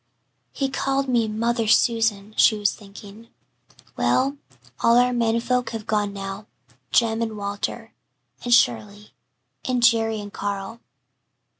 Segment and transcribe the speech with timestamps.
[0.51, 3.27] "He called me 'Mother Susan,'" she was thinking.
[3.95, 4.35] "Well,
[4.79, 6.47] all our men folk have gone now
[6.91, 7.93] Jem and Walter
[8.43, 9.13] and Shirley
[9.63, 10.81] and Jerry and Carl.